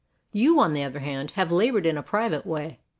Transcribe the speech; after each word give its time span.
You, 0.31 0.59
on 0.59 0.73
the 0.73 0.81
other 0.83 1.01
hand, 1.01 1.29
have 1.35 1.51
labored 1.51 1.85
in 1.85 1.95
a 1.95 2.01
private 2.01 2.43
way. 2.43 2.79